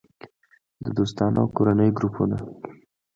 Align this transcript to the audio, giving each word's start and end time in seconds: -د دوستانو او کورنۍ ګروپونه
-د 0.83 0.85
دوستانو 0.97 1.37
او 1.41 1.47
کورنۍ 1.55 1.89
ګروپونه 1.97 2.37